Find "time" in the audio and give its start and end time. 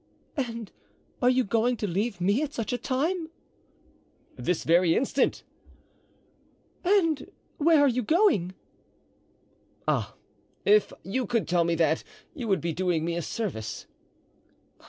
2.79-3.29